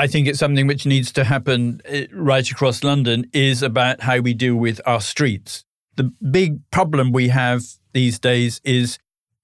[0.00, 4.20] I think it's something which needs to happen uh, right across London is about how
[4.20, 5.62] we deal with our streets.
[5.96, 8.98] The big problem we have these days is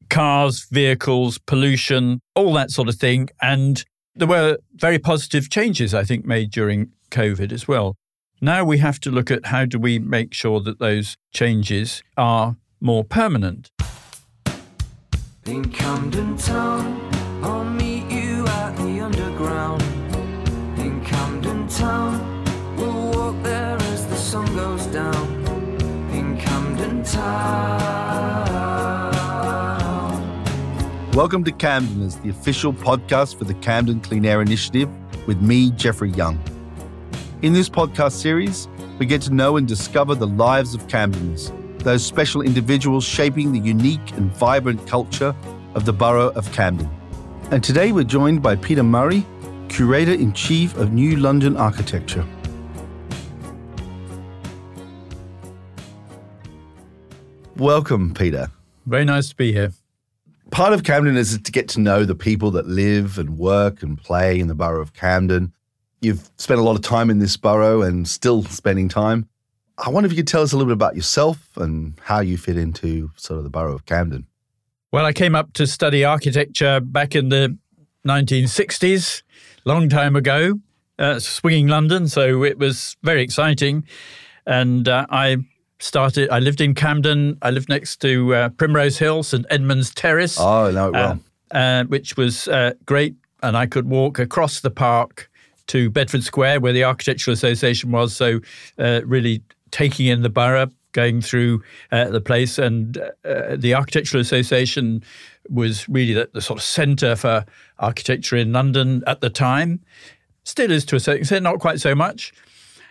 [0.09, 3.29] cars, vehicles, pollution, all that sort of thing.
[3.43, 3.85] And
[4.15, 7.95] there were very positive changes, I think, made during COVID as well.
[8.41, 12.57] Now we have to look at how do we make sure that those changes are
[12.81, 13.71] more permanent.
[15.45, 17.16] In Camden Town,
[31.17, 34.89] Welcome to Camden as the official podcast for the Camden Clean Air Initiative
[35.27, 36.39] with me, Jeffrey Young.
[37.43, 38.69] In this podcast series,
[38.99, 43.59] we get to know and discover the lives of Camdeners, those special individuals shaping the
[43.59, 45.35] unique and vibrant culture
[45.75, 46.91] of the borough of Camden.
[47.51, 49.25] And today we're joined by Peter Murray,
[49.69, 52.27] Curator in Chief of New London Architecture.
[57.57, 58.51] Welcome, Peter.
[58.87, 59.73] Very nice to be here.
[60.51, 64.01] Part of Camden is to get to know the people that live and work and
[64.01, 65.53] play in the borough of Camden
[66.01, 69.29] You've spent a lot of time in this borough and still spending time.
[69.79, 72.37] I wonder if you could tell us a little bit about yourself and how you
[72.37, 74.27] fit into sort of the borough of Camden.
[74.93, 77.57] Well, I came up to study architecture back in the
[78.07, 79.23] 1960s,
[79.65, 80.61] long time ago,
[80.99, 82.09] uh, swinging London.
[82.09, 83.85] So it was very exciting.
[84.47, 85.39] And uh, I
[85.79, 87.39] started, I lived in Camden.
[87.43, 89.47] I lived next to uh, Primrose Hill, St.
[89.51, 90.39] Edmund's Terrace.
[90.41, 91.21] Oh, I know it well.
[91.53, 93.15] Uh, uh, which was uh, great.
[93.43, 95.31] And I could walk across the park
[95.69, 98.15] to Bedford Square, where the Architectural Association was.
[98.15, 98.41] So,
[98.79, 104.21] uh, really taking in the borough, going through uh, the place, and uh, the Architectural
[104.21, 105.03] Association
[105.51, 107.45] was really the, the sort of centre for
[107.79, 109.81] architecture in London at the time.
[110.45, 112.33] Still is to a certain extent, not quite so much.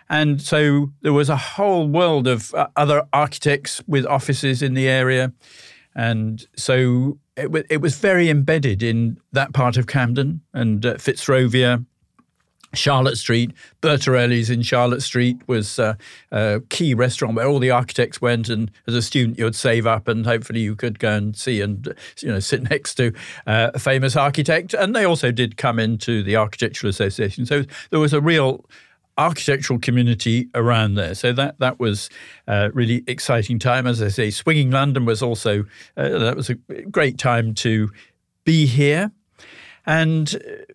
[0.09, 4.87] And so there was a whole world of uh, other architects with offices in the
[4.87, 5.33] area.
[5.95, 10.93] And so it, w- it was very embedded in that part of Camden and uh,
[10.95, 11.85] Fitzrovia
[12.75, 13.51] Charlotte Street,
[13.81, 15.95] Bertorelli's in Charlotte Street was uh,
[16.31, 19.87] a key restaurant where all the architects went, and as a student you would save
[19.87, 23.13] up, and hopefully you could go and see and you know sit next to
[23.47, 24.73] uh, a famous architect.
[24.73, 28.65] And they also did come into the Architectural Association, so there was a real
[29.17, 31.15] architectural community around there.
[31.15, 32.09] So that that was
[32.47, 33.87] a really exciting time.
[33.87, 35.65] As I say, Swinging London was also
[35.97, 37.89] uh, that was a great time to
[38.43, 39.11] be here,
[39.85, 40.65] and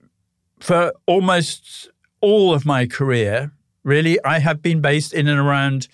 [0.58, 1.90] for almost
[2.20, 3.52] all of my career,
[3.82, 5.88] really, I have been based in and around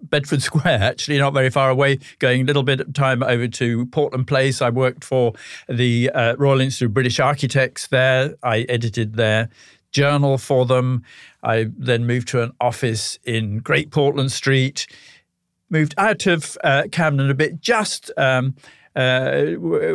[0.00, 3.86] Bedford Square, actually, not very far away, going a little bit of time over to
[3.86, 4.62] Portland Place.
[4.62, 5.32] I worked for
[5.68, 8.34] the uh, Royal Institute of British Architects there.
[8.42, 9.48] I edited their
[9.90, 11.02] journal for them.
[11.42, 14.86] I then moved to an office in Great Portland Street,
[15.70, 18.54] moved out of uh, Camden a bit, just um,
[18.96, 19.44] uh,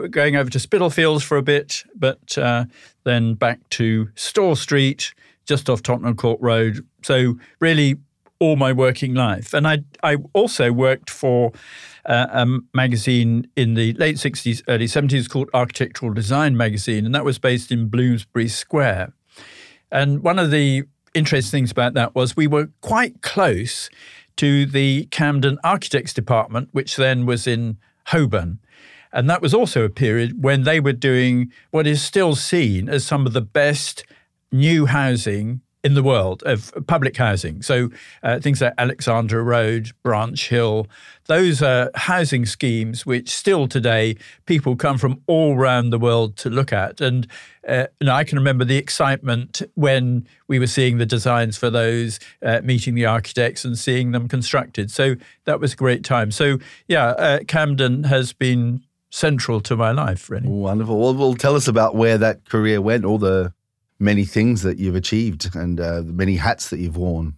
[0.09, 2.65] going over to Spitalfields for a bit, but uh,
[3.03, 5.13] then back to Store Street,
[5.45, 6.85] just off Tottenham Court Road.
[7.01, 7.97] So really,
[8.39, 11.53] all my working life, and I I also worked for
[12.05, 17.23] uh, a magazine in the late sixties, early seventies called Architectural Design Magazine, and that
[17.23, 19.13] was based in Bloomsbury Square.
[19.93, 20.83] And one of the
[21.13, 23.91] interesting things about that was we were quite close
[24.37, 27.77] to the Camden Architects Department, which then was in
[28.07, 28.57] Holborn.
[29.13, 33.05] And that was also a period when they were doing what is still seen as
[33.05, 34.03] some of the best
[34.51, 37.61] new housing in the world of public housing.
[37.61, 37.89] So
[38.23, 40.87] uh, things like Alexandra Road, Branch Hill,
[41.25, 46.49] those are housing schemes which still today people come from all around the world to
[46.49, 47.01] look at.
[47.01, 47.27] And
[47.67, 52.19] uh, know, I can remember the excitement when we were seeing the designs for those,
[52.41, 54.89] uh, meeting the architects and seeing them constructed.
[54.89, 56.31] So that was a great time.
[56.31, 60.47] So yeah, uh, Camden has been central to my life, really.
[60.47, 60.97] Wonderful.
[60.97, 63.53] Well, well, tell us about where that career went, all the
[64.03, 67.35] many things that you've achieved and uh, many hats that you've worn.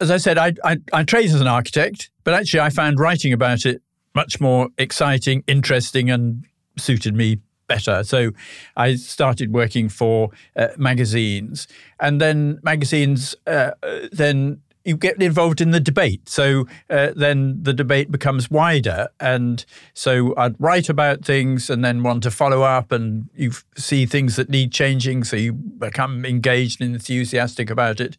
[0.00, 3.32] As I said, I, I, I trained as an architect, but actually I found writing
[3.32, 3.82] about it
[4.14, 6.44] much more exciting, interesting, and
[6.76, 8.02] suited me better.
[8.02, 8.32] So
[8.76, 11.68] I started working for uh, magazines,
[12.00, 13.72] and then magazines uh,
[14.10, 16.28] then you get involved in the debate.
[16.28, 19.08] So uh, then the debate becomes wider.
[19.20, 19.64] And
[19.94, 24.36] so I'd write about things and then want to follow up, and you see things
[24.36, 25.24] that need changing.
[25.24, 28.16] So you become engaged and enthusiastic about it.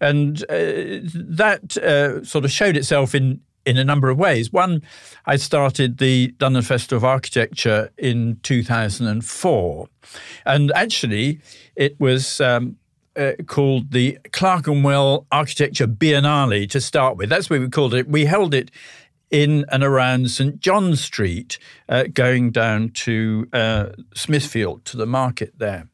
[0.00, 4.50] And uh, that uh, sort of showed itself in, in a number of ways.
[4.50, 4.82] One,
[5.26, 9.88] I started the London Festival of Architecture in 2004.
[10.46, 11.40] And actually,
[11.76, 12.40] it was.
[12.40, 12.76] Um,
[13.16, 17.28] uh, called the Clerkenwell Architecture Biennale to start with.
[17.28, 18.08] That's what we called it.
[18.08, 18.70] We held it
[19.30, 21.58] in and around St John Street,
[21.88, 25.88] uh, going down to uh, Smithfield to the market there.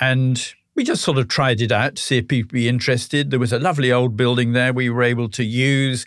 [0.00, 3.30] And we just sort of tried it out to see if people would be interested.
[3.30, 6.06] There was a lovely old building there we were able to use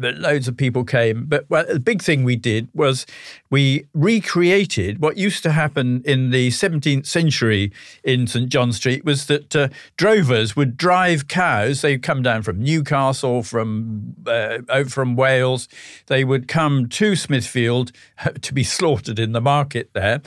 [0.00, 1.26] but loads of people came.
[1.26, 3.06] But well, the big thing we did was
[3.50, 7.72] we recreated what used to happen in the 17th century
[8.04, 11.82] in St John Street was that uh, drovers would drive cows.
[11.82, 15.68] They'd come down from Newcastle, from uh, from Wales.
[16.06, 17.92] They would come to Smithfield
[18.40, 20.22] to be slaughtered in the market there,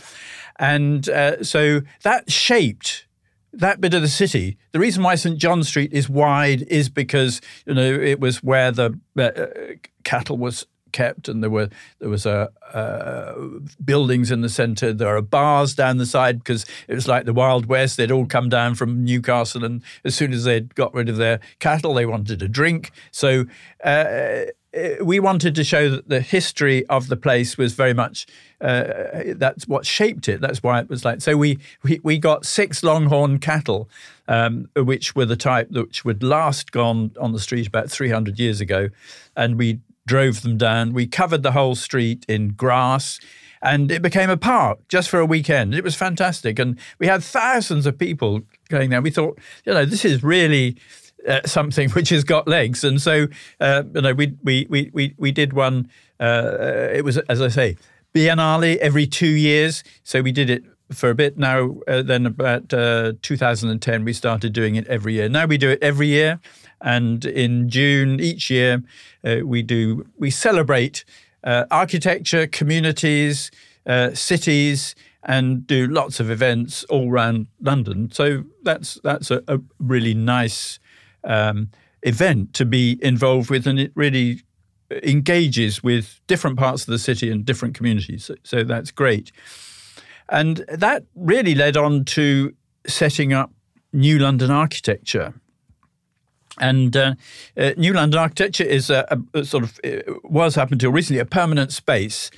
[0.57, 3.05] and uh, so that shaped
[3.53, 4.57] that bit of the city.
[4.71, 8.71] The reason why St John Street is wide is because you know it was where
[8.71, 11.69] the uh, cattle was kept, and there were
[12.00, 13.33] there was a uh,
[13.83, 14.94] buildings in the centre.
[14.94, 17.97] There are bars down the side because it was like the Wild West.
[17.97, 21.39] They'd all come down from Newcastle, and as soon as they'd got rid of their
[21.59, 22.91] cattle, they wanted a drink.
[23.11, 23.45] So.
[23.83, 24.45] Uh,
[25.01, 28.25] we wanted to show that the history of the place was very much
[28.59, 30.41] uh, that's what shaped it.
[30.41, 31.21] That's why it was like.
[31.21, 33.89] So we we, we got six longhorn cattle,
[34.27, 38.61] um, which were the type which would last gone on the street about 300 years
[38.61, 38.89] ago,
[39.35, 40.93] and we drove them down.
[40.93, 43.19] We covered the whole street in grass.
[43.65, 45.73] And it became a park just for a weekend.
[45.73, 46.59] It was fantastic.
[46.59, 49.01] And we had thousands of people going there.
[49.01, 50.75] We thought, you know, this is really
[51.27, 52.83] uh, something which has got legs.
[52.83, 53.27] And so,
[53.59, 55.89] uh, you know, we, we, we, we, we did one,
[56.19, 57.77] uh, it was, as I say,
[58.13, 59.83] biennale every two years.
[60.03, 61.37] So we did it for a bit.
[61.37, 65.29] Now, uh, then about uh, 2010, we started doing it every year.
[65.29, 66.39] Now we do it every year.
[66.81, 68.83] And in June each year,
[69.23, 71.05] uh, we do, we celebrate
[71.45, 73.51] architecture, communities,
[74.13, 74.95] cities,
[75.25, 78.11] and do lots of events all around London.
[78.11, 80.79] So that's that's a, a really nice
[81.23, 81.69] um,
[82.03, 84.41] event to be involved with, and it really
[85.03, 88.25] engages with different parts of the city and different communities.
[88.25, 89.31] So, so that's great.
[90.29, 92.53] And that really led on to
[92.87, 93.51] setting up
[93.91, 95.33] New London Architecture.
[96.59, 97.15] And uh,
[97.57, 99.79] uh, New London Architecture is a, a, sort of
[100.23, 102.29] was up until recently a permanent space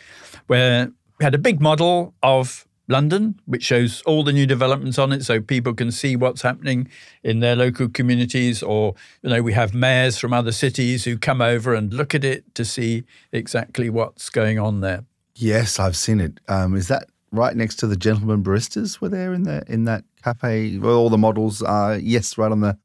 [0.47, 5.11] where we had a big model of London, which shows all the new developments on
[5.11, 6.87] it, so people can see what's happening
[7.23, 8.61] in their local communities.
[8.61, 12.23] Or you know, we have mayors from other cities who come over and look at
[12.23, 15.05] it to see exactly what's going on there.
[15.35, 16.39] Yes, I've seen it.
[16.47, 19.01] Um, is that right next to the gentlemen baristas?
[19.01, 20.77] Were there in the in that cafe?
[20.77, 22.77] Where all the models are yes, right on the.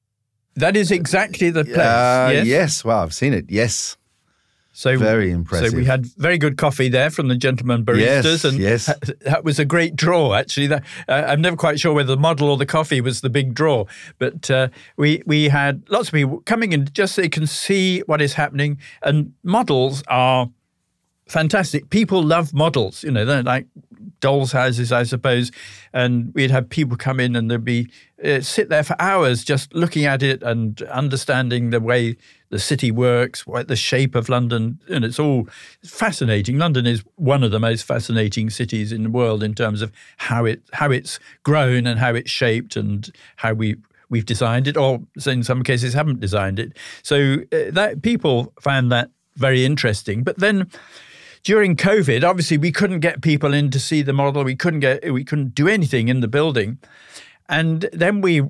[0.57, 1.77] That is exactly the place.
[1.79, 2.47] Uh, yes.
[2.47, 2.85] yes.
[2.85, 3.47] Well, I've seen it.
[3.49, 3.97] Yes.
[4.73, 5.71] So very impressive.
[5.71, 8.87] So we had very good coffee there from the gentlemen baristas, yes, and yes.
[9.23, 10.35] that was a great draw.
[10.35, 13.31] Actually, that, uh, I'm never quite sure whether the model or the coffee was the
[13.31, 13.85] big draw,
[14.19, 18.01] but uh, we we had lots of people coming in just so they can see
[18.07, 18.79] what is happening.
[19.03, 20.49] And models are
[21.27, 21.91] fantastic.
[21.91, 23.03] People love models.
[23.03, 23.67] You know, they're like
[24.21, 25.51] dolls' houses, I suppose.
[25.93, 27.91] And we'd have people come in and they'd be
[28.25, 32.17] uh, sit there for hours just looking at it and understanding the way
[32.51, 35.49] the city works, what the shape of London, and it's all
[35.85, 36.59] fascinating.
[36.59, 40.45] London is one of the most fascinating cities in the world in terms of how
[40.45, 43.77] it how it's grown and how it's shaped and how we
[44.11, 46.77] we've designed it, or in some cases haven't designed it.
[47.03, 50.23] So uh, that people found that very interesting.
[50.25, 50.69] But then
[51.43, 54.45] during COVID, obviously we couldn't get people in to see the model.
[54.45, 56.79] We couldn't get we couldn't do anything in the building,
[57.49, 58.43] and then we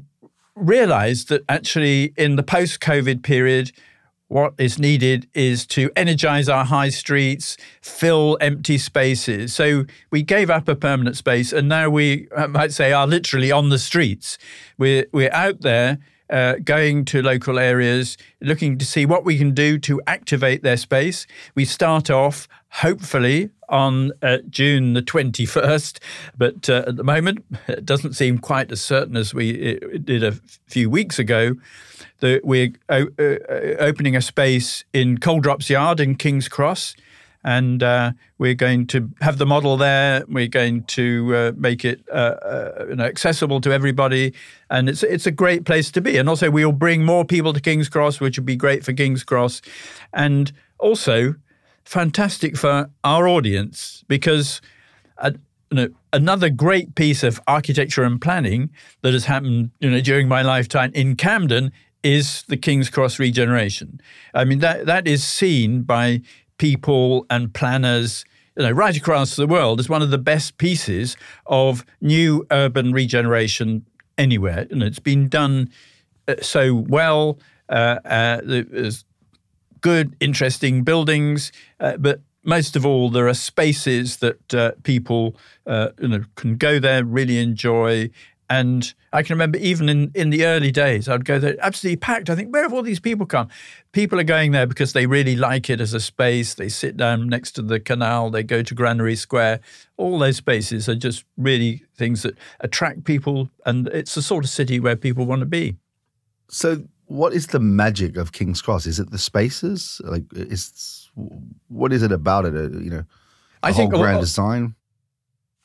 [0.54, 3.72] realized that actually in the post-COVID period
[4.30, 9.52] what is needed is to energize our high streets, fill empty spaces.
[9.52, 13.50] So we gave up a permanent space, and now we I might say are literally
[13.50, 14.38] on the streets.
[14.78, 15.98] We're we're out there.
[16.30, 20.76] Uh, going to local areas, looking to see what we can do to activate their
[20.76, 21.26] space.
[21.56, 25.98] We start off, hopefully, on uh, June the 21st,
[26.36, 30.32] but uh, at the moment, it doesn't seem quite as certain as we did a
[30.66, 31.54] few weeks ago
[32.20, 33.06] that we're uh,
[33.78, 36.94] opening a space in Coal Drops Yard in King's Cross.
[37.42, 40.24] And uh, we're going to have the model there.
[40.28, 44.34] We're going to uh, make it uh, uh, you know, accessible to everybody,
[44.68, 46.18] and it's it's a great place to be.
[46.18, 49.24] And also, we'll bring more people to King's Cross, which would be great for King's
[49.24, 49.62] Cross,
[50.12, 51.34] and also
[51.84, 54.60] fantastic for our audience because
[55.18, 55.32] uh,
[55.70, 58.70] you know, another great piece of architecture and planning
[59.02, 61.72] that has happened you know during my lifetime in Camden
[62.02, 64.00] is the King's Cross regeneration.
[64.34, 66.22] I mean, that that is seen by
[66.58, 68.24] people and planners
[68.56, 72.92] you know, right across the world as one of the best pieces of new urban
[72.92, 73.86] regeneration
[74.18, 75.70] anywhere, and it's been done
[76.28, 77.38] uh, so well.
[77.68, 78.40] Uh, uh,
[79.80, 85.88] good, interesting buildings, uh, but most of all, there are spaces that uh, people uh,
[86.00, 88.10] you know, can go there, really enjoy.
[88.48, 92.30] And I can remember even in, in the early days, I'd go there absolutely packed.
[92.30, 93.48] I think, where have all these people come?
[93.92, 96.54] People are going there because they really like it as a space.
[96.54, 99.60] They sit down next to the canal, they go to Granary Square.
[99.96, 103.50] All those spaces are just really things that attract people.
[103.66, 105.76] And it's the sort of city where people want to be.
[106.48, 108.86] So, what is the magic of King's Cross?
[108.86, 110.00] Is it the spaces?
[110.04, 111.10] Like, is
[111.66, 112.54] what is it about it?
[112.54, 113.04] Uh, you know,
[113.64, 114.76] I think grand design.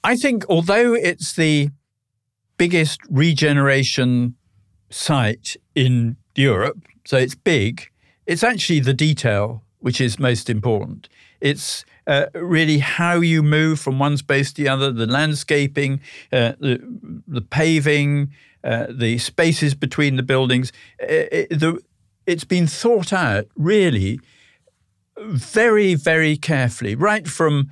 [0.04, 1.70] I think although it's the
[2.58, 4.36] biggest regeneration
[4.90, 7.90] site in Europe, so it's big,
[8.26, 11.08] it's actually the detail which is most important.
[11.40, 16.02] It's uh, really how you move from one space to the other, the landscaping,
[16.34, 16.82] uh, the,
[17.28, 18.32] the paving,
[18.64, 20.72] uh, the spaces between the buildings.
[20.98, 21.80] It, uh, it, the,
[22.26, 24.20] it's been thought out really
[25.20, 27.70] very, very carefully, right from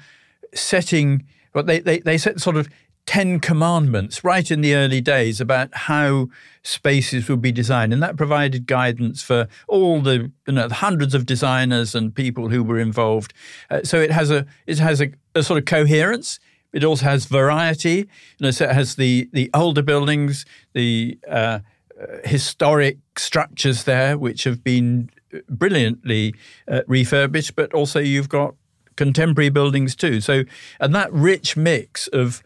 [0.53, 2.69] setting what they, they, they set sort of
[3.05, 6.29] 10 commandments right in the early days about how
[6.63, 7.91] spaces would be designed.
[7.91, 12.63] And that provided guidance for all the you know hundreds of designers and people who
[12.63, 13.33] were involved.
[13.69, 16.39] Uh, so it has a it has a, a, sort of coherence.
[16.71, 18.07] It also has variety.
[18.37, 21.59] You know so it has the the older buildings the uh,
[21.99, 25.09] uh historic structures there which have been
[25.49, 26.33] brilliantly
[26.67, 28.55] uh, refurbished, but also you've got
[28.95, 30.21] contemporary buildings too.
[30.21, 30.43] So,
[30.79, 32.43] and that rich mix of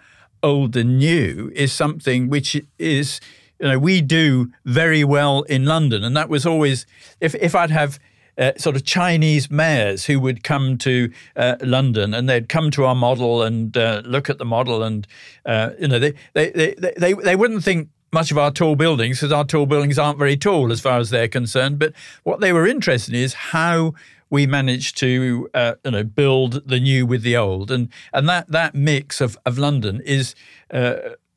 [0.47, 2.49] old and new is something which
[2.79, 3.19] is,
[3.59, 6.03] you know, we do very well in London.
[6.03, 6.85] And that was always,
[7.19, 7.99] if, if I'd have
[8.37, 12.85] uh, sort of Chinese mayors who would come to uh, London and they'd come to
[12.85, 15.07] our model and uh, look at the model and
[15.45, 19.17] uh, you know they, they they, they they wouldn't think much of our tall buildings
[19.17, 21.79] because our tall buildings aren't very tall as far as they're concerned.
[21.79, 23.95] But what they were interested in is how
[24.29, 28.49] we managed to uh, you know build the new with the old, and and that
[28.51, 30.35] that mix of of London is.
[30.71, 30.95] Uh,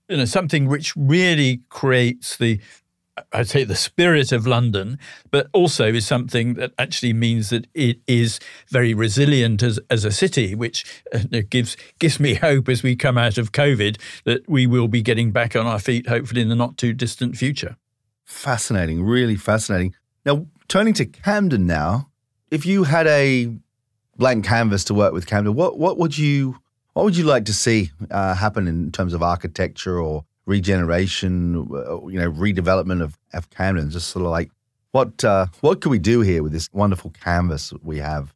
[0.08, 2.58] you know something which really creates the
[3.32, 4.98] I'd say the spirit of London,
[5.30, 10.10] but also is something that actually means that it is very resilient as, as a
[10.10, 14.66] city, which uh, gives gives me hope as we come out of COVID that we
[14.66, 17.76] will be getting back on our feet, hopefully in the not too distant future.
[18.24, 19.94] Fascinating, really fascinating.
[20.24, 22.09] Now, turning to Camden now,
[22.50, 23.50] if you had a
[24.16, 26.58] blank canvas to work with Camden, what what would you
[26.92, 32.06] what would you like to see uh, happen in terms of architecture or regeneration, uh,
[32.08, 33.90] you know, redevelopment of, of Camden.
[33.90, 34.50] Just sort of like
[34.92, 38.34] what uh, what can we do here with this wonderful canvas we have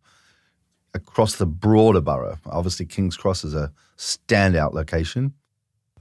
[0.94, 2.38] across the broader borough?
[2.46, 5.34] Obviously, King's Cross is a standout location.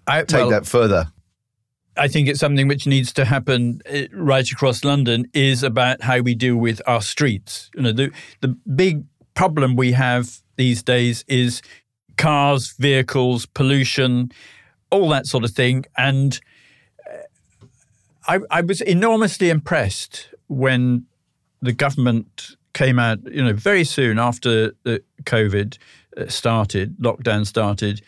[0.06, 1.12] I, Take well, that further.
[1.96, 5.28] I think it's something which needs to happen uh, right across London.
[5.34, 7.70] Is about how we deal with our streets.
[7.76, 11.62] You know, the the big problem we have these days is
[12.18, 14.32] cars, vehicles, pollution
[14.94, 15.86] all that sort of thing.
[15.98, 16.40] And
[17.12, 17.18] uh,
[18.28, 21.06] I, I was enormously impressed when
[21.62, 25.78] the government came out, you know, very soon after the COVID
[26.16, 28.02] uh, started, lockdown started,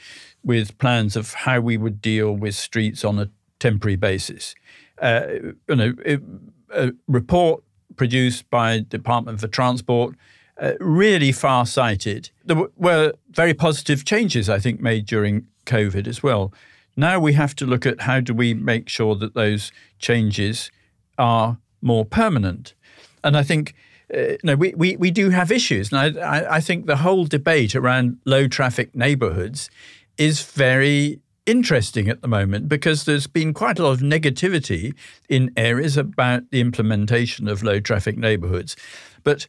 [0.44, 3.30] with plans of how we would deal with streets on a
[3.66, 4.56] temporary basis.
[5.02, 5.26] Uh,
[5.70, 6.22] you know, it,
[6.70, 7.64] a report
[7.96, 10.16] produced by Department for Transport,
[10.62, 12.30] uh, really far-sighted.
[12.46, 16.54] There were very positive changes, I think, made during COVID as well.
[16.96, 20.72] Now we have to look at how do we make sure that those changes
[21.18, 22.74] are more permanent.
[23.24, 23.74] And I think
[24.14, 25.92] uh, no, we, we, we do have issues.
[25.92, 29.70] And I, I think the whole debate around low traffic neighborhoods
[30.18, 34.94] is very interesting at the moment because there's been quite a lot of negativity
[35.30, 38.76] in areas about the implementation of low traffic neighborhoods.
[39.24, 39.48] But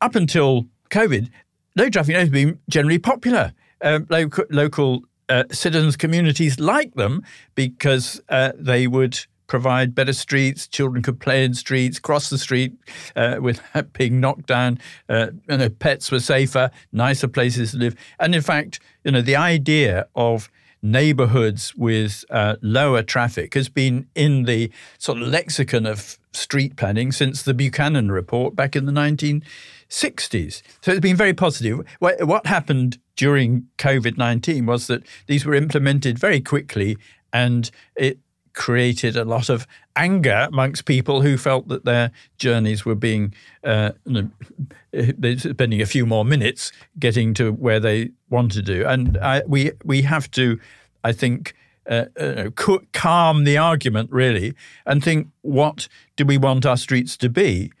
[0.00, 1.30] up until COVID,
[1.76, 3.52] low traffic neighborhoods have been generally popular.
[3.82, 7.22] Um, local, local uh, citizens' communities like them
[7.54, 10.68] because uh, they would provide better streets.
[10.68, 12.72] Children could play in streets, cross the street
[13.16, 14.78] uh, without being knocked down.
[15.08, 17.96] Uh, you know, pets were safer, nicer places to live.
[18.18, 20.48] And in fact, you know, the idea of
[20.82, 27.12] neighborhoods with uh, lower traffic has been in the sort of lexicon of street planning
[27.12, 30.62] since the Buchanan report back in the 1960s.
[30.80, 31.80] So it's been very positive.
[31.98, 36.96] What happened during COVID 19 was that these were implemented very quickly
[37.32, 38.18] and it
[38.60, 43.32] created a lot of anger amongst people who felt that their journeys were being
[43.64, 43.92] uh,
[45.38, 48.86] spending a few more minutes getting to where they wanted to.
[48.86, 50.60] And I, we we have to,
[51.02, 51.54] I think,
[51.88, 52.50] uh, uh,
[52.92, 54.52] calm the argument really
[54.84, 57.72] and think what do we want our streets to be?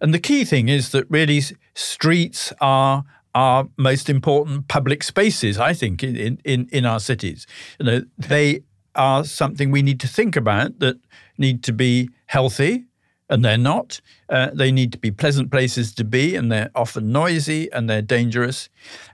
[0.00, 1.42] And the key thing is that really
[1.74, 7.48] streets are our most important public spaces, I think, in, in, in our cities.
[7.80, 8.62] You know, they
[8.94, 10.96] are something we need to think about that
[11.38, 12.86] need to be healthy,
[13.28, 14.00] and they're not.
[14.28, 18.02] Uh, they need to be pleasant places to be, and they're often noisy and they're
[18.02, 18.68] dangerous.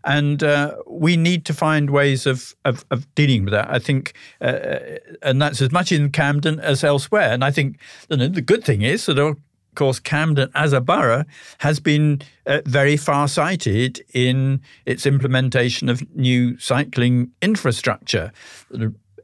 [0.04, 3.70] And uh, we need to find ways of, of, of, dealing with that.
[3.70, 4.78] I think, uh,
[5.22, 7.30] and that's as much in Camden as elsewhere.
[7.30, 7.78] And I think
[8.08, 9.36] you know, the good thing is that of
[9.74, 11.24] course, Camden as a borough
[11.58, 18.32] has been uh, very far sighted in its implementation of new cycling infrastructure.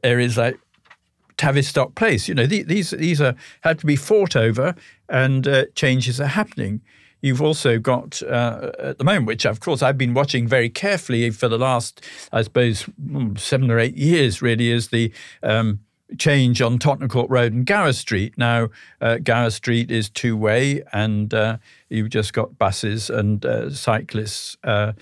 [0.03, 0.59] Areas like
[1.37, 4.75] Tavistock Place, you know, these these are had to be fought over,
[5.09, 6.81] and uh, changes are happening.
[7.21, 11.29] You've also got uh, at the moment, which of course I've been watching very carefully
[11.29, 14.41] for the last, I suppose, hmm, seven or eight years.
[14.41, 15.79] Really, is the um,
[16.17, 18.37] change on Tottenham Court Road and Gower Street.
[18.37, 18.69] Now,
[19.01, 21.57] uh, Gower Street is two way, and uh,
[21.89, 24.93] you've just got buses and uh, cyclists uh,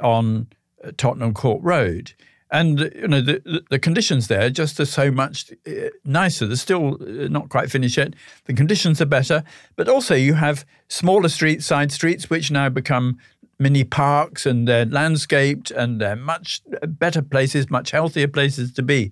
[0.00, 0.48] on
[0.96, 2.12] Tottenham Court Road.
[2.50, 6.46] And you know the, the conditions there just are so much uh, nicer.
[6.46, 8.14] They're still uh, not quite finished yet.
[8.46, 9.44] The conditions are better,
[9.76, 13.18] but also you have smaller streets, side streets, which now become
[13.58, 19.10] mini parks and they're landscaped and they're much better places, much healthier places to be.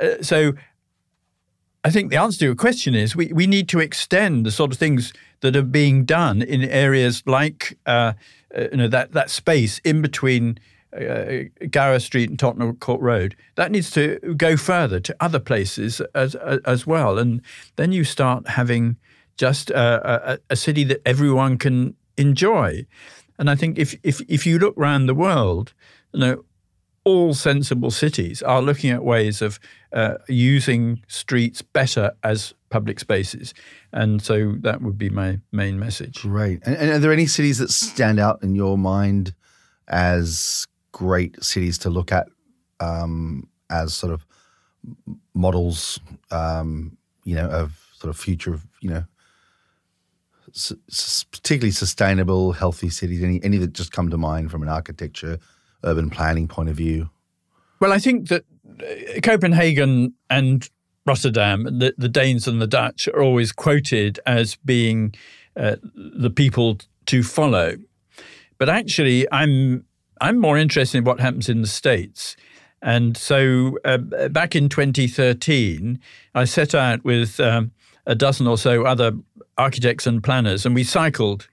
[0.00, 0.52] Uh, so
[1.84, 4.72] I think the answer to your question is we, we need to extend the sort
[4.72, 8.12] of things that are being done in areas like uh,
[8.56, 10.58] you know that that space in between
[10.96, 13.36] uh, Gower Street and Tottenham Court Road.
[13.56, 17.42] That needs to go further to other places as as well, and
[17.76, 18.96] then you start having
[19.36, 22.86] just a, a, a city that everyone can enjoy.
[23.38, 25.72] And I think if if if you look around the world,
[26.12, 26.44] you know
[27.04, 29.58] all sensible cities are looking at ways of
[29.94, 33.54] uh, using streets better as public spaces.
[33.94, 36.20] And so that would be my main message.
[36.20, 36.60] Great.
[36.66, 39.32] And, and, are there any cities that stand out in your mind
[39.88, 42.28] as great cities to look at
[42.80, 44.26] um, as sort of
[45.34, 49.04] models, um, you know, of sort of future, you know,
[50.54, 53.22] s- particularly sustainable, healthy cities?
[53.22, 55.38] Any, any that just come to mind from an architecture
[55.84, 57.10] urban planning point of view?
[57.80, 58.44] Well, I think that
[58.80, 60.68] uh, Copenhagen and
[61.06, 65.14] Rotterdam, the, the Danes and the Dutch are always quoted as being
[65.56, 67.76] uh, the people to follow.
[68.58, 69.84] But actually, I'm
[70.20, 72.36] I'm more interested in what happens in the states.
[72.80, 75.98] And so, uh, back in 2013,
[76.34, 77.72] I set out with um,
[78.06, 79.12] a dozen or so other
[79.56, 81.48] architects and planners, and we cycled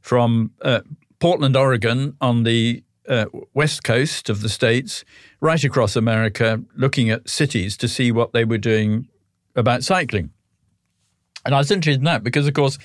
[0.00, 0.80] from uh,
[1.20, 5.04] Portland, Oregon, on the uh, west coast of the states,
[5.40, 9.08] right across America, looking at cities to see what they were doing
[9.54, 10.30] about cycling.
[11.44, 12.76] And I was interested in that because, of course,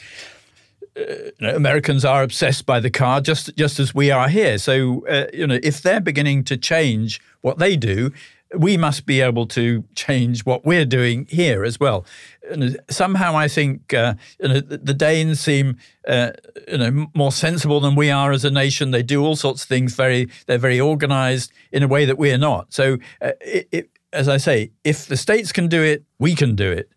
[0.95, 4.57] you know, Americans are obsessed by the car, just just as we are here.
[4.57, 8.11] So, uh, you know, if they're beginning to change what they do,
[8.57, 12.05] we must be able to change what we're doing here as well.
[12.49, 15.77] And somehow, I think uh, you know, the Danes seem
[16.07, 16.31] uh,
[16.67, 18.91] you know more sensible than we are as a nation.
[18.91, 20.29] They do all sorts of things very.
[20.47, 22.73] They're very organised in a way that we are not.
[22.73, 26.55] So, uh, it, it, as I say, if the states can do it, we can
[26.55, 26.89] do it.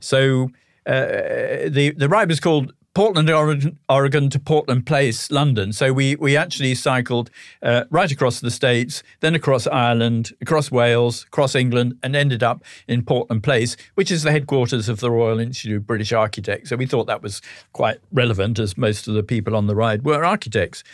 [0.00, 0.50] So.
[0.84, 5.72] Uh, the the ride was called Portland, Oregon, to Portland Place, London.
[5.72, 7.30] So we we actually cycled
[7.62, 12.62] uh, right across the states, then across Ireland, across Wales, across England, and ended up
[12.86, 16.68] in Portland Place, which is the headquarters of the Royal Institute of British Architects.
[16.68, 17.40] So we thought that was
[17.72, 20.84] quite relevant, as most of the people on the ride were architects.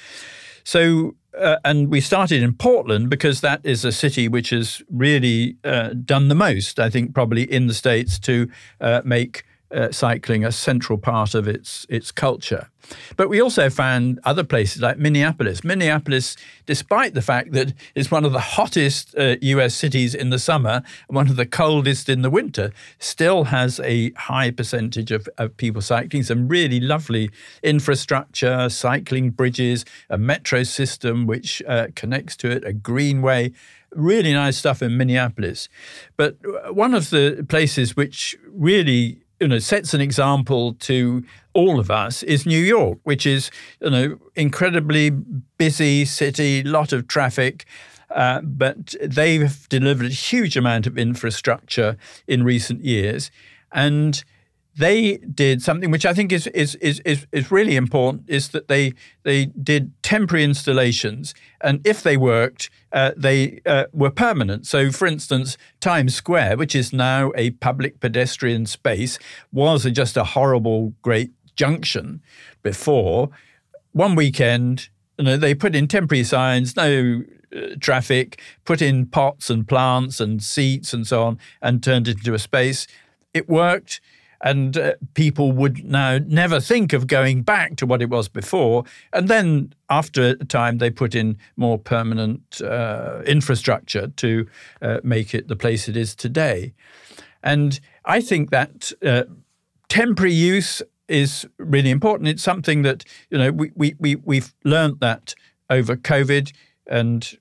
[0.62, 5.56] So uh, and we started in Portland because that is a city which has really
[5.64, 8.48] uh, done the most, I think, probably in the States to
[8.80, 12.68] uh, make uh, cycling a central part of its its culture.
[13.16, 15.62] But we also found other places like Minneapolis.
[15.62, 19.74] Minneapolis, despite the fact that it's one of the hottest uh, U.S.
[19.74, 24.12] cities in the summer, and one of the coldest in the winter, still has a
[24.12, 26.22] high percentage of, of people cycling.
[26.22, 27.30] Some really lovely
[27.62, 33.52] infrastructure, cycling bridges, a metro system which uh, connects to it, a greenway
[33.92, 35.66] really nice stuff in Minneapolis.
[36.18, 36.36] But
[36.74, 41.24] one of the places which really you know sets an example to
[41.54, 47.08] all of us is New York, which is you know incredibly busy city, lot of
[47.08, 47.64] traffic.
[48.10, 53.30] Uh, but they've delivered a huge amount of infrastructure in recent years,
[53.70, 54.24] and
[54.78, 58.22] they did something which I think is is is is, is really important.
[58.28, 58.92] Is that they
[59.24, 64.66] they did temporary installations, and if they worked, uh, they uh, were permanent.
[64.66, 69.18] So, for instance, Times Square, which is now a public pedestrian space,
[69.52, 72.22] was just a horrible, great junction
[72.62, 73.30] before.
[73.92, 74.88] One weekend,
[75.18, 80.20] you know, they put in temporary signs, no uh, traffic, put in pots and plants
[80.20, 82.86] and seats and so on, and turned it into a space.
[83.34, 84.00] It worked
[84.40, 88.84] and uh, people would now never think of going back to what it was before.
[89.12, 94.46] And then after a time, they put in more permanent uh, infrastructure to
[94.80, 96.72] uh, make it the place it is today.
[97.42, 99.24] And I think that uh,
[99.88, 102.28] temporary use is really important.
[102.28, 105.34] It's something that you know we we, we we've learned that
[105.70, 106.52] over COVID,
[106.86, 107.38] and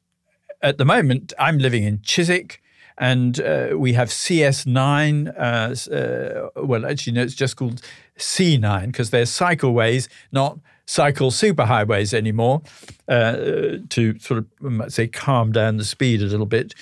[0.62, 2.62] at the moment, I'm living in Chiswick
[2.98, 5.34] and uh, we have CS9.
[5.38, 7.82] Uh, uh, well, actually, no, it's just called
[8.18, 12.62] C9 because they're cycleways, not cycle superhighways anymore,
[13.08, 16.74] uh, to sort of say calm down the speed a little bit.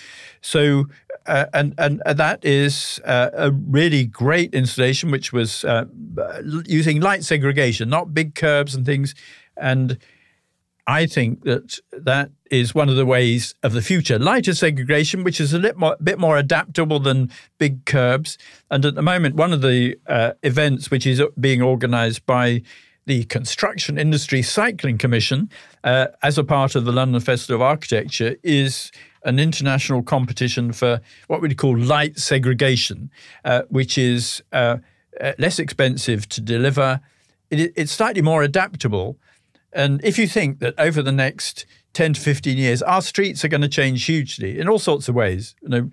[0.41, 0.85] So.
[1.27, 5.65] Uh, and and that is uh, a really great installation, which was
[6.67, 9.15] using light segregation, not big curbs and things,
[9.57, 9.97] and
[10.87, 14.19] I think that that is one of the ways of the future.
[14.19, 18.37] Lighter segregation, which is a little more, bit more adaptable than big curbs.
[18.69, 22.61] And at the moment, one of the uh, events which is being organised by
[23.05, 25.49] the Construction Industry Cycling Commission,
[25.83, 28.91] uh, as a part of the London Festival of Architecture, is
[29.23, 33.11] an international competition for what we'd call light segregation,
[33.43, 34.77] uh, which is uh,
[35.21, 36.99] uh, less expensive to deliver.
[37.49, 39.17] It, it's slightly more adaptable
[39.75, 43.47] and if you think that over the next 10 to 15 years, our streets are
[43.47, 45.55] going to change hugely in all sorts of ways.
[45.61, 45.89] You know,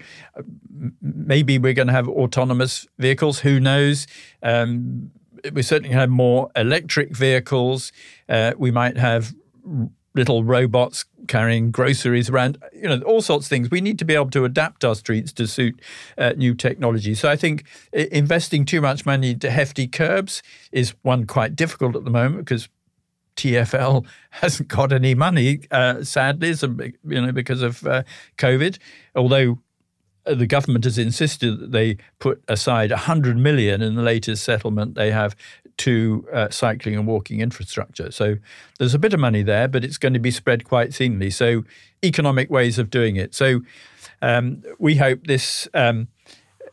[1.01, 3.39] maybe we're going to have autonomous vehicles.
[3.41, 4.07] Who knows?
[4.43, 5.13] Um,
[5.53, 7.93] we certainly have more electric vehicles.
[8.29, 9.33] Uh, we might have
[10.15, 12.59] little robots carrying groceries around.
[12.73, 13.71] You know, all sorts of things.
[13.71, 15.81] We need to be able to adapt our streets to suit
[16.19, 17.15] uh, new technology.
[17.15, 22.05] So I think investing too much money into hefty curbs is one quite difficult at
[22.05, 22.69] the moment because
[23.37, 26.55] TFL hasn't got any money, uh, sadly,
[27.05, 28.03] you know, because of uh,
[28.39, 28.79] COVID.
[29.15, 29.59] Although
[30.27, 34.95] uh, the government has insisted that they put aside 100 million in the latest settlement
[34.95, 35.35] they have
[35.79, 38.11] to uh, cycling and walking infrastructure.
[38.13, 38.37] So
[38.79, 41.31] there's a bit of money there, but it's going to be spread quite thinly.
[41.31, 41.65] So
[42.05, 43.35] economic ways of doing it.
[43.35, 43.63] So
[44.21, 46.09] um, we hope this um,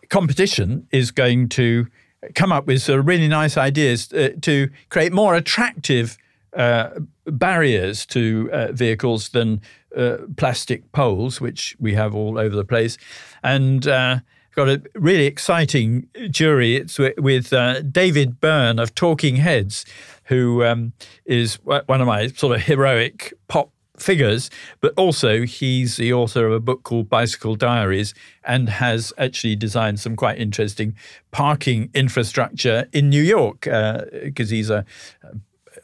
[0.09, 1.87] competition is going to
[2.35, 6.17] come up with really nice ideas uh, to create more attractive
[6.53, 6.89] uh,
[7.25, 9.61] barriers to uh, vehicles than
[9.95, 12.97] uh, plastic poles, which we have all over the place.
[13.43, 14.19] And uh,
[14.55, 16.75] got a really exciting jury.
[16.75, 19.85] It's with uh, David Byrne of Talking Heads,
[20.25, 20.93] who um,
[21.25, 24.49] is one of my sort of heroic pop figures,
[24.81, 29.99] but also he's the author of a book called Bicycle Diaries and has actually designed
[29.99, 30.95] some quite interesting
[31.31, 34.85] parking infrastructure in New York because uh, he's a,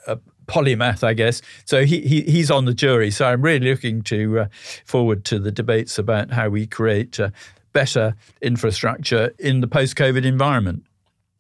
[0.07, 1.41] a, polymath, I guess.
[1.65, 3.11] So he, he he's on the jury.
[3.11, 4.47] So I'm really looking to uh,
[4.85, 7.29] forward to the debates about how we create uh,
[7.73, 10.85] better infrastructure in the post-COVID environment.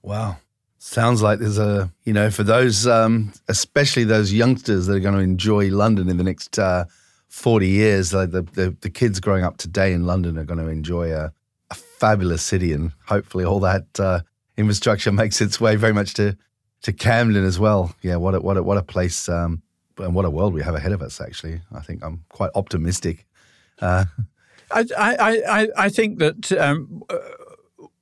[0.01, 0.37] Wow.
[0.77, 5.15] Sounds like there's a, you know, for those, um, especially those youngsters that are going
[5.15, 6.85] to enjoy London in the next uh,
[7.29, 10.67] 40 years, like the, the, the, kids growing up today in London are going to
[10.67, 11.33] enjoy a,
[11.71, 12.71] a fabulous city.
[12.71, 14.19] And hopefully all that uh,
[14.57, 16.37] infrastructure makes its way very much to
[16.85, 17.95] to Camden as well.
[18.03, 19.63] Yeah, what a, what a, what a place um,
[19.97, 21.19] and what a world we have ahead of us.
[21.19, 23.25] Actually, I think I'm quite optimistic.
[23.79, 24.05] Uh,
[24.69, 27.17] I, I, I, I think that um, uh,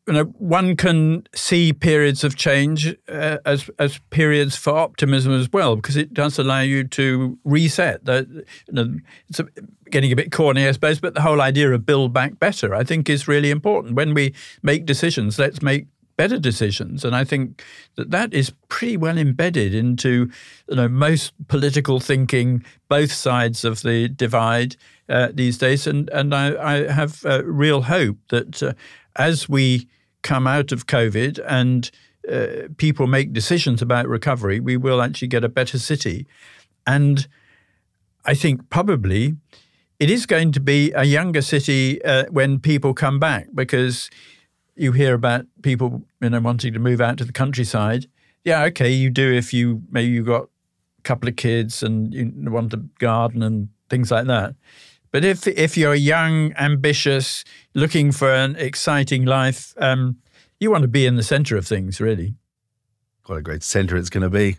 [0.05, 5.49] you know one can see periods of change uh, as as periods for optimism as
[5.53, 8.03] well because it does allow you to reset.
[8.03, 8.43] That you
[8.73, 8.95] know,
[9.29, 9.47] it's a,
[9.91, 12.83] getting a bit corny, I suppose, but the whole idea of build back better, I
[12.83, 13.95] think, is really important.
[13.95, 17.03] When we make decisions, let's make better decisions.
[17.03, 17.63] And I think
[17.95, 20.29] that that is pretty well embedded into
[20.69, 24.75] you know most political thinking, both sides of the divide
[25.09, 25.87] uh, these days.
[25.87, 28.73] And and I, I have uh, real hope that uh,
[29.15, 29.87] as we
[30.21, 31.91] come out of COVID and
[32.31, 36.25] uh, people make decisions about recovery, we will actually get a better city.
[36.87, 37.27] And
[38.25, 39.35] I think probably
[39.99, 44.09] it is going to be a younger city uh, when people come back because
[44.75, 48.07] you hear about people you know wanting to move out to the countryside.
[48.43, 52.31] Yeah, okay, you do if you maybe you've got a couple of kids and you
[52.51, 54.55] want to garden and things like that.
[55.11, 60.17] But if if you're young, ambitious, looking for an exciting life, um,
[60.59, 62.35] you want to be in the centre of things, really.
[63.25, 64.57] What a great centre it's going to be.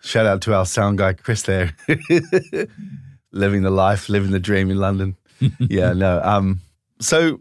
[0.00, 1.74] Shout out to our sound guy, Chris, there.
[3.32, 5.16] living the life, living the dream in London.
[5.58, 6.20] yeah, no.
[6.22, 6.60] Um,
[7.00, 7.40] so,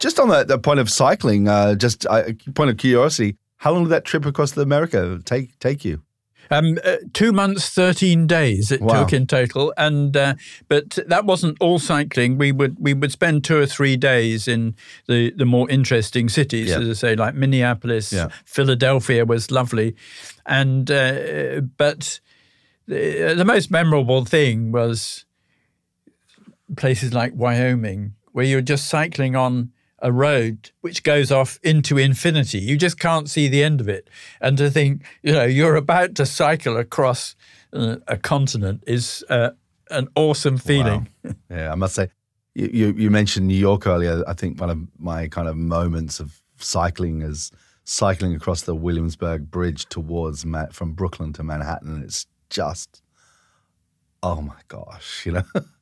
[0.00, 3.84] just on the, the point of cycling, uh, just uh, point of curiosity, how long
[3.84, 6.02] did that trip across America take take you?
[6.52, 9.00] Um, uh, two months, thirteen days it wow.
[9.00, 10.34] took in total, and uh,
[10.68, 12.38] but that wasn't all cycling.
[12.38, 14.74] We would we would spend two or three days in
[15.06, 18.30] the the more interesting cities, as I say, like Minneapolis, yeah.
[18.46, 19.94] Philadelphia was lovely,
[20.44, 22.18] and uh, but
[22.88, 25.24] the, the most memorable thing was
[26.76, 32.58] places like Wyoming, where you're just cycling on a road which goes off into infinity.
[32.58, 34.08] You just can't see the end of it.
[34.40, 37.36] And to think, you know, you're about to cycle across
[37.72, 39.50] uh, a continent is uh,
[39.90, 41.08] an awesome feeling.
[41.24, 41.32] Wow.
[41.50, 42.08] Yeah, I must say,
[42.54, 44.22] you, you, you mentioned New York earlier.
[44.26, 47.50] I think one of my kind of moments of cycling is
[47.84, 52.02] cycling across the Williamsburg Bridge towards from Brooklyn to Manhattan.
[52.04, 53.02] It's just,
[54.22, 55.44] oh my gosh, you know.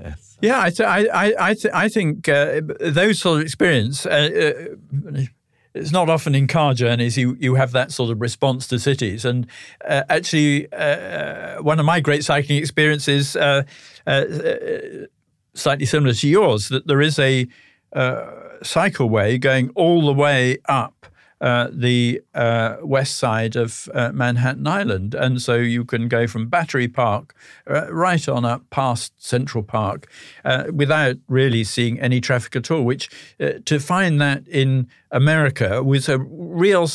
[0.00, 0.38] Yes.
[0.40, 4.06] Yeah, I, th- I, I, th- I think uh, those sort of experience.
[4.06, 4.54] Uh,
[5.14, 5.22] uh,
[5.74, 9.24] it's not often in car journeys you, you have that sort of response to cities.
[9.24, 9.46] And
[9.86, 13.62] uh, actually, uh, one of my great cycling experiences, uh,
[15.54, 17.46] slightly similar to yours, that there is a
[17.94, 21.06] cycleway going all the way up
[21.40, 25.14] uh, the uh, west side of uh, Manhattan Island.
[25.14, 27.34] And so you can go from Battery Park
[27.70, 30.10] uh, right on up past Central Park
[30.44, 36.08] uh, without really seeing any traffic at all, which to find that in America was
[36.08, 36.88] a real,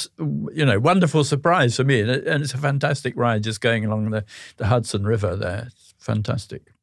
[0.53, 2.01] you know, wonderful surprise for me.
[2.01, 4.25] And, it's a fantastic ride just going along the,
[4.58, 5.67] the Hudson River there.
[5.67, 6.73] It's fantastic.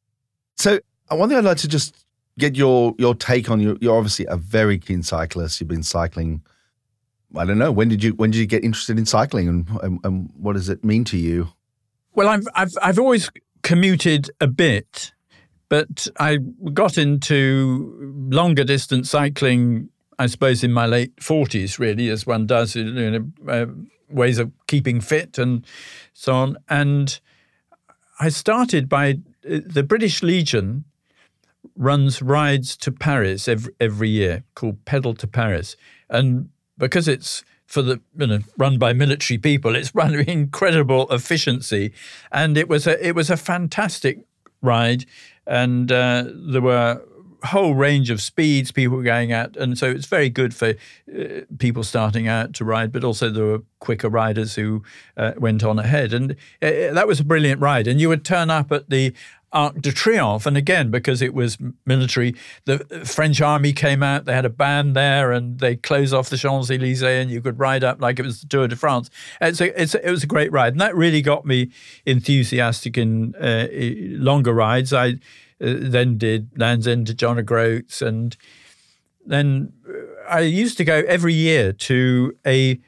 [0.57, 1.95] So one thing I'd like to just
[2.39, 3.77] get your your take on you.
[3.81, 5.59] You're obviously a very keen cyclist.
[5.59, 6.41] You've been cycling
[7.35, 7.71] I don't know.
[7.71, 10.69] When did you when did you get interested in cycling, and, and, and what does
[10.69, 11.49] it mean to you?
[12.13, 13.29] Well, I've I've I've always
[13.63, 15.13] commuted a bit,
[15.69, 16.37] but I
[16.73, 19.89] got into longer distance cycling.
[20.19, 23.65] I suppose in my late forties, really, as one does, you know, uh,
[24.09, 25.65] ways of keeping fit and
[26.13, 26.57] so on.
[26.69, 27.19] And
[28.19, 30.83] I started by uh, the British Legion
[31.75, 35.75] runs rides to Paris every every year called Pedal to Paris,
[36.09, 36.49] and
[36.81, 39.75] because it's for the you know run by military people.
[39.75, 41.93] It's run with incredible efficiency,
[42.31, 44.19] and it was a it was a fantastic
[44.61, 45.05] ride,
[45.47, 47.01] and uh, there were
[47.43, 50.69] whole range of speeds people were going at, and so it's very good for
[51.13, 52.91] uh, people starting out to ride.
[52.91, 54.83] But also there were quicker riders who
[55.17, 57.87] uh, went on ahead, and uh, that was a brilliant ride.
[57.87, 59.13] And you would turn up at the
[59.53, 60.45] Arc de Triomphe.
[60.45, 64.95] And again, because it was military, the French army came out, they had a band
[64.95, 68.25] there, and they closed off the Champs Elysees, and you could ride up like it
[68.25, 69.09] was the Tour de France.
[69.39, 70.73] It's a, it's it was a great ride.
[70.73, 71.71] And that really got me
[72.05, 74.93] enthusiastic in uh, longer rides.
[74.93, 75.11] I uh,
[75.61, 78.35] then did Land's End to John O'Groats, and
[79.25, 82.79] then uh, I used to go every year to a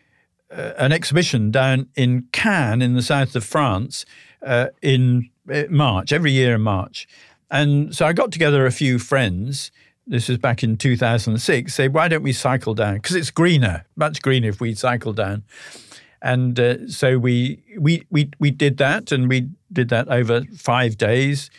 [0.51, 4.05] uh, an exhibition down in Cannes in the south of France
[4.43, 7.07] uh, in uh, March, every year in March.
[7.49, 9.71] And so I got together a few friends.
[10.05, 11.73] This was back in 2006.
[11.73, 12.95] Say, why don't we cycle down?
[12.95, 15.43] Because it's greener, much greener if we cycle down.
[16.21, 20.97] And uh, so we we we we did that, and we did that over five
[20.97, 21.49] days.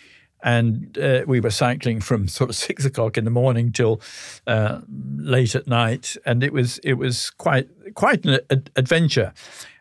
[0.44, 4.00] And uh, we were cycling from sort of six o'clock in the morning till
[4.46, 4.82] uh,
[5.16, 8.38] late at night, and it was it was quite quite an
[8.76, 9.32] adventure.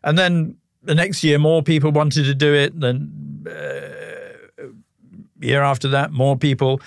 [0.03, 2.79] And then the next year, more people wanted to do it.
[2.79, 4.63] Then uh,
[5.39, 6.81] year after that, more people,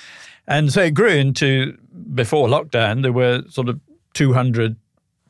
[0.49, 1.79] and so it grew into
[2.15, 3.03] before lockdown.
[3.03, 3.79] There were sort of
[4.15, 4.77] 200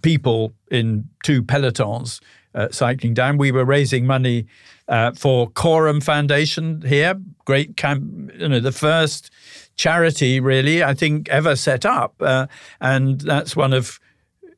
[0.03, 2.21] people in two pelotons
[2.57, 3.39] uh, cycling down.
[3.39, 4.47] We were raising money
[4.89, 7.15] uh, for Coram Foundation here.
[7.45, 9.31] Great camp, you know, the first
[9.77, 12.47] charity really I think ever set up, uh,
[12.81, 14.01] and that's one of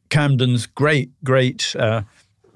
[0.09, 2.03] Camden's great, great uh,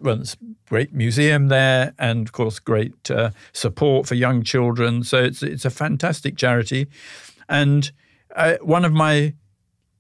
[0.01, 0.37] runs
[0.73, 5.05] great museum there, and of course, great uh, support for young children.
[5.05, 6.87] So it's it's a fantastic charity,
[7.47, 7.93] and
[8.35, 9.35] uh, one of my,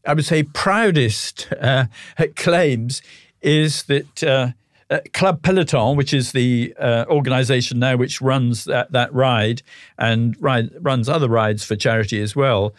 [0.07, 1.87] I would say, proudest uh,
[2.37, 3.03] claims
[3.43, 4.55] is that.
[4.93, 9.63] Uh, uh, Club Peloton, which is the uh, organization now which runs that, that ride
[9.99, 12.75] and ride, runs other rides for charity as well,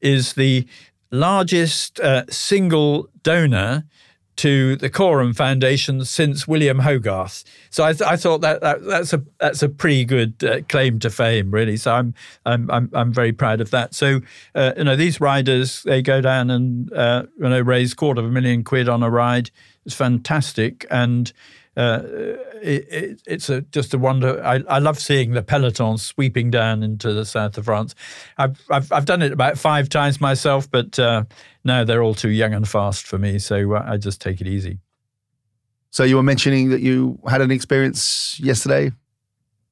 [0.00, 0.66] is the
[1.10, 3.84] largest single donor
[4.36, 7.44] to the Coram Foundation since William Hogarth.
[7.70, 10.98] So I, th- I thought that, that, that's a that's a pretty good uh, claim
[11.00, 11.76] to fame, really.
[11.76, 13.94] So I'm I'm I'm, I'm very proud of that.
[13.94, 14.20] So
[14.54, 18.26] uh, you know these riders they go down and uh, you know raise quarter of
[18.26, 19.50] a million quid on a ride.
[19.84, 21.32] It's fantastic, and
[21.76, 22.00] uh,
[22.62, 24.42] it, it, it's a, just a wonder.
[24.44, 27.94] I, I love seeing the peloton sweeping down into the south of France.
[28.38, 31.24] I've, I've, I've done it about five times myself, but uh,
[31.64, 33.38] no, they're all too young and fast for me.
[33.38, 34.78] So uh, I just take it easy.
[35.90, 38.92] So you were mentioning that you had an experience yesterday.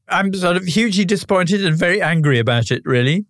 [0.09, 3.27] I'm sort of hugely disappointed and very angry about it, really,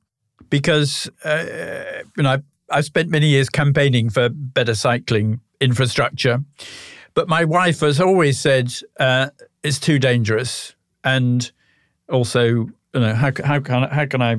[0.51, 6.43] because uh, you know I've, I've spent many years campaigning for better cycling infrastructure,
[7.15, 9.31] but my wife has always said uh,
[9.63, 11.51] it's too dangerous, and
[12.09, 14.37] also you know how how can how can I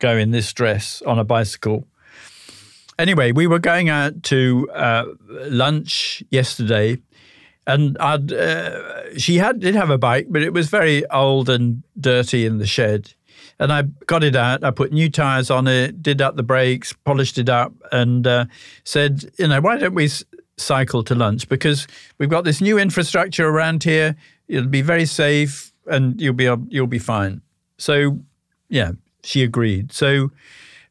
[0.00, 1.86] go in this dress on a bicycle?
[2.98, 6.98] Anyway, we were going out to uh, lunch yesterday
[7.66, 12.46] and uh, she had did have a bike, but it was very old and dirty
[12.46, 13.12] in the shed.
[13.58, 14.62] And I got it out.
[14.62, 18.44] I put new tires on it, did up the brakes, polished it up, and uh,
[18.84, 20.08] said, you know, why don't we
[20.56, 21.48] cycle to lunch?
[21.48, 21.86] Because
[22.18, 24.16] we've got this new infrastructure around here.
[24.48, 27.42] It'll be very safe, and you'll be you'll be fine.
[27.78, 28.20] So,
[28.68, 28.92] yeah,
[29.22, 29.92] she agreed.
[29.92, 30.30] So.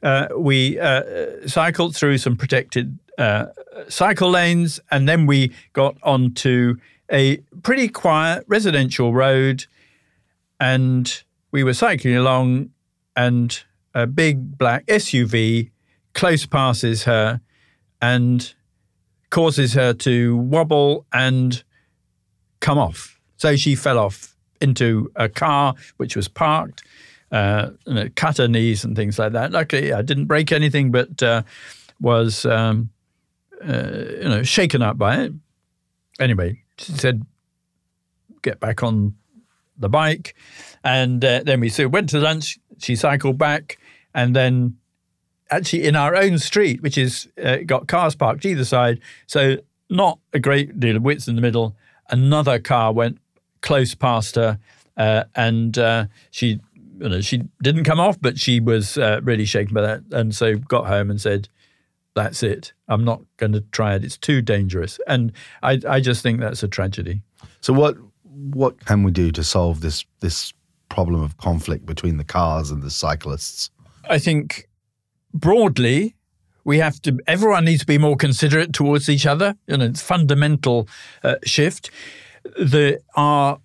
[0.03, 1.01] Uh, we uh,
[1.47, 3.47] cycled through some protected uh,
[3.87, 6.75] cycle lanes, and then we got onto
[7.11, 9.65] a pretty quiet residential road,
[10.59, 12.69] and we were cycling along,
[13.15, 15.71] and a big black SUV
[16.13, 17.41] close passes her
[18.01, 18.53] and
[19.35, 21.61] causes her to wobble and
[22.61, 23.19] come off.
[23.35, 26.83] So she fell off into a car which was parked,
[27.33, 27.71] uh,
[28.15, 29.51] cut her knees and things like that.
[29.51, 31.41] Luckily, I didn't break anything, but uh,
[31.99, 32.91] was um,
[33.61, 35.33] uh, you know, shaken up by it.
[36.17, 37.25] Anyway, she said,
[38.41, 39.15] get back on
[39.77, 40.33] the bike.
[40.81, 42.57] And uh, then we so went to lunch.
[42.77, 43.79] She cycled back.
[44.13, 44.77] And then
[45.51, 49.57] actually in our own street, which is uh, got cars parked either side, so
[49.89, 51.75] not a great deal of width in the middle,
[52.09, 53.19] another car went
[53.61, 54.59] close past her.
[54.97, 56.59] Uh, and uh, she
[56.99, 60.33] you know, she didn't come off, but she was uh, really shaken by that, and
[60.33, 61.49] so got home and said,
[62.15, 62.73] that's it.
[62.87, 64.03] I'm not going to try it.
[64.03, 64.99] It's too dangerous.
[65.05, 67.21] And I, I just think that's a tragedy.
[67.61, 70.53] So what what can we do to solve this this
[70.89, 73.69] problem of conflict between the cars and the cyclists?
[74.09, 74.67] I think
[75.35, 76.15] broadly
[76.65, 79.55] we have to everyone needs to be more considerate towards each other.
[79.67, 80.89] You know, it's fundamental
[81.23, 81.91] uh, shift.
[82.59, 83.59] There are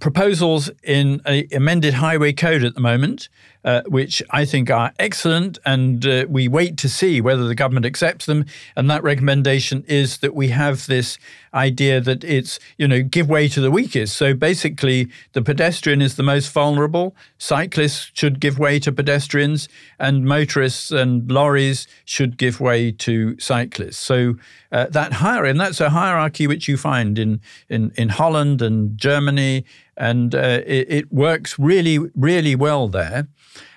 [0.00, 3.28] proposals in an amended highway code at the moment
[3.64, 7.86] uh, which I think are excellent, and uh, we wait to see whether the government
[7.86, 8.46] accepts them.
[8.76, 11.18] And that recommendation is that we have this
[11.52, 14.16] idea that it's, you know, give way to the weakest.
[14.16, 17.14] So basically, the pedestrian is the most vulnerable.
[17.38, 19.68] Cyclists should give way to pedestrians,
[19.98, 23.98] and motorists and lorries should give way to cyclists.
[23.98, 24.36] So
[24.72, 28.96] uh, that hierarchy, and that's a hierarchy which you find in in, in Holland and
[28.96, 29.64] Germany,
[30.00, 33.28] and uh, it, it works really, really well there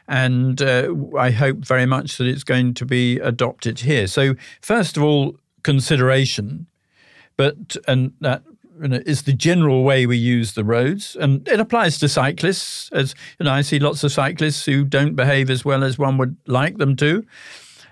[0.08, 4.08] and uh, I hope very much that it's going to be adopted here.
[4.08, 6.68] So, first of all, consideration,
[7.38, 8.44] but and that
[8.82, 12.90] is the general way we use the roads, and it applies to cyclists.
[12.92, 16.18] As you know, I see lots of cyclists who don't behave as well as one
[16.18, 17.26] would like them to.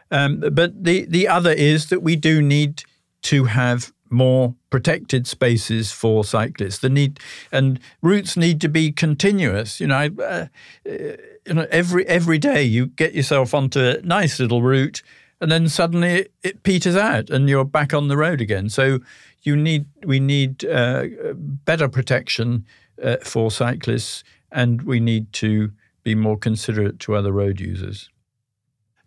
[0.09, 2.83] Um, but the the other is that we do need
[3.23, 6.79] to have more protected spaces for cyclists.
[6.79, 7.19] The need
[7.51, 9.79] and routes need to be continuous.
[9.79, 10.47] You know, uh,
[10.85, 15.01] you know, every every day you get yourself onto a nice little route,
[15.39, 18.69] and then suddenly it, it peters out, and you're back on the road again.
[18.69, 18.99] So
[19.41, 22.65] you need we need uh, better protection
[23.01, 25.71] uh, for cyclists, and we need to
[26.03, 28.09] be more considerate to other road users.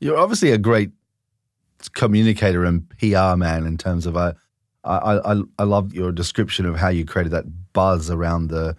[0.01, 0.91] You're obviously a great
[1.95, 4.33] communicator and PR man in terms of uh,
[4.85, 8.77] I I I love your description of how you created that buzz around the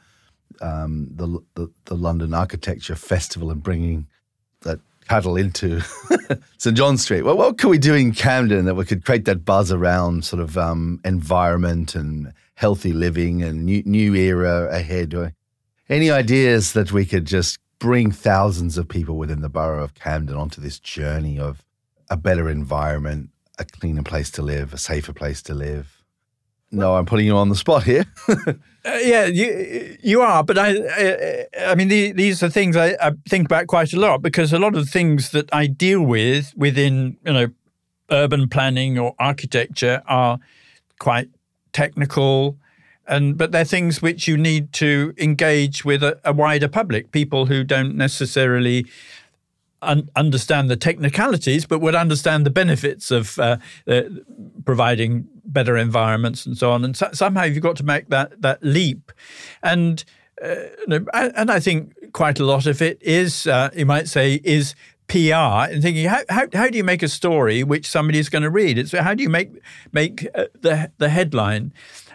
[0.61, 4.07] um, the, the, the London Architecture Festival and bringing
[4.61, 5.81] that cattle into
[6.57, 7.23] St John Street.
[7.23, 10.41] Well, what could we do in Camden that we could create that buzz around sort
[10.41, 15.13] of um, environment and healthy living and new, new era ahead?
[15.89, 20.35] Any ideas that we could just bring thousands of people within the borough of Camden
[20.35, 21.63] onto this journey of
[22.09, 25.94] a better environment, a cleaner place to live, a safer place to live?
[26.71, 28.05] No, I'm putting you on the spot here.
[28.27, 28.53] uh,
[28.83, 33.11] yeah, you you are, but I I, I mean the, these are things I, I,
[33.29, 37.17] think about quite a lot because a lot of things that I deal with within
[37.25, 37.47] you know
[38.11, 40.39] urban planning or architecture are
[40.99, 41.29] quite
[41.71, 42.57] technical,
[43.07, 47.45] and but they're things which you need to engage with a, a wider public, people
[47.45, 48.85] who don't necessarily
[49.81, 53.57] un- understand the technicalities, but would understand the benefits of uh,
[53.87, 54.01] uh,
[54.65, 56.83] providing better environments and so on.
[56.83, 59.11] And so, somehow you've got to make that that leap,
[59.63, 60.03] and
[60.41, 60.55] uh,
[61.13, 64.75] and I think quite a lot of it is uh, you might say is
[65.07, 68.41] PR and thinking how, how, how do you make a story which somebody is going
[68.41, 68.77] to read?
[68.77, 69.51] It's how do you make
[69.91, 71.73] make uh, the the headline,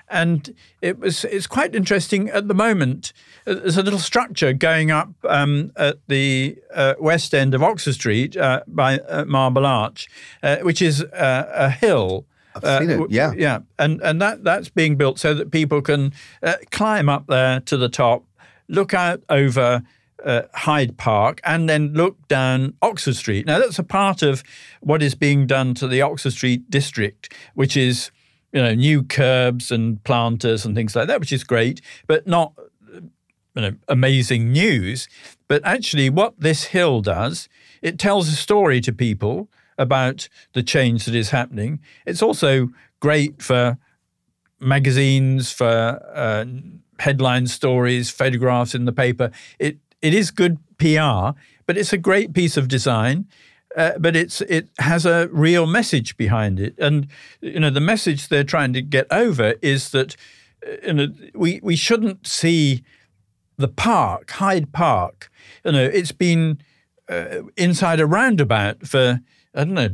[0.09, 3.13] and it was it's quite interesting at the moment.
[3.47, 7.95] Uh, there's a little structure going up um, at the uh, west end of Oxford
[7.95, 10.09] Street uh, by uh, Marble Arch,
[10.43, 12.27] uh, which is a hill.
[12.65, 13.01] I've seen it.
[13.01, 17.09] Uh, yeah, yeah, and and that that's being built so that people can uh, climb
[17.09, 18.25] up there to the top,
[18.69, 19.83] look out over
[20.25, 23.47] uh, Hyde Park and then look down Oxford Street.
[23.47, 24.43] Now, that's a part of
[24.81, 28.11] what is being done to the Oxford Street district, which is
[28.53, 32.53] you know new curbs and planters and things like that, which is great, but not
[32.59, 33.01] uh,
[33.55, 35.09] you know, amazing news.
[35.49, 37.49] But actually, what this hill does,
[37.83, 39.49] it tells a story to people
[39.81, 41.81] about the change that is happening.
[42.07, 42.69] It's also
[43.01, 43.79] great for
[44.61, 45.67] magazines, for
[46.15, 46.45] uh,
[46.99, 49.31] headline stories, photographs in the paper.
[49.59, 53.27] It it is good PR, but it's a great piece of design.
[53.77, 57.07] Uh, but it's it has a real message behind it, and
[57.41, 60.17] you know the message they're trying to get over is that
[60.67, 62.83] uh, you know we we shouldn't see
[63.57, 65.31] the park Hyde Park.
[65.65, 66.61] You know it's been
[67.09, 69.21] uh, inside a roundabout for
[69.55, 69.91] I don't know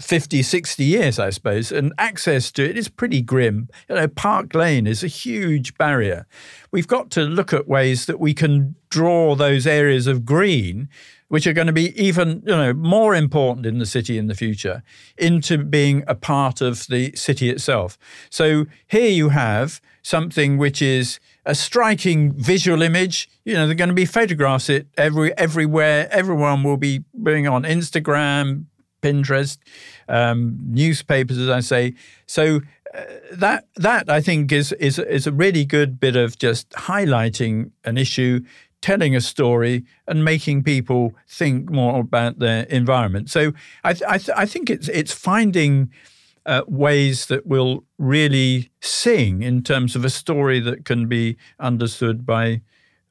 [0.00, 3.68] 50, 60 years, I suppose, and access to it is pretty grim.
[3.88, 6.26] You know, Park Lane is a huge barrier.
[6.70, 10.88] We've got to look at ways that we can draw those areas of green,
[11.28, 14.34] which are going to be even, you know, more important in the city in the
[14.34, 14.82] future,
[15.16, 17.96] into being a part of the city itself.
[18.28, 23.28] So here you have something which is a striking visual image.
[23.44, 26.08] You know, they're going to be photographs it every everywhere.
[26.10, 28.66] Everyone will be being on Instagram,
[29.02, 29.58] Pinterest,
[30.08, 31.94] um, newspapers, as I say.
[32.26, 32.60] So
[32.94, 37.70] uh, that that I think is is is a really good bit of just highlighting
[37.84, 38.40] an issue,
[38.80, 43.30] telling a story, and making people think more about their environment.
[43.30, 43.52] So
[43.84, 45.90] I th- I, th- I think it's it's finding.
[46.44, 52.26] Uh, ways that will really sing in terms of a story that can be understood
[52.26, 52.60] by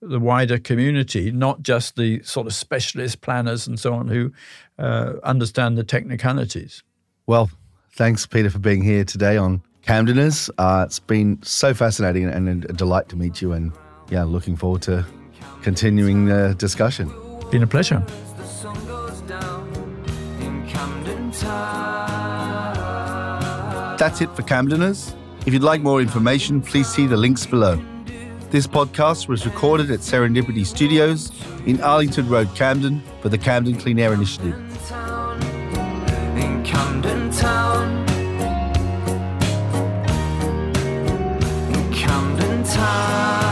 [0.02, 4.32] the wider community, not just the sort of specialist planners and so on who
[4.80, 6.84] uh, understand the technicalities.
[7.28, 7.52] Well,
[7.94, 10.50] thanks, Peter, for being here today on Camdeners.
[10.58, 13.54] Uh, it's been so fascinating and a delight to meet you.
[13.54, 13.72] And
[14.10, 15.06] yeah, looking forward to
[15.62, 17.12] continuing the discussion.
[17.52, 18.04] Been a pleasure.
[23.98, 25.14] That's it for Camdeners.
[25.46, 27.80] If you'd like more information, please see the links below.
[28.52, 31.32] This podcast was recorded at Serendipity Studios
[31.66, 34.54] in Arlington Road, Camden, for the Camden Clean Air Initiative.
[36.38, 38.06] In Camden Town.
[41.74, 43.51] In Camden Town.